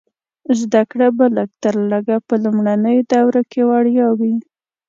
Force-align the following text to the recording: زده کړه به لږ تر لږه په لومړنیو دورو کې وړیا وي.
زده 0.59 0.81
کړه 0.91 1.07
به 1.17 1.25
لږ 1.37 1.49
تر 1.63 1.75
لږه 1.91 2.17
په 2.27 2.35
لومړنیو 2.43 3.07
دورو 3.11 3.41
کې 3.51 3.61
وړیا 3.71 4.07
وي. 4.19 4.35